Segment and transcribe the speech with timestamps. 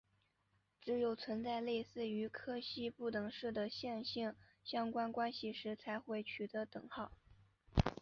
[0.81, 7.11] 只有存在类似于柯西不等式的线性相关关系时才会取得等号。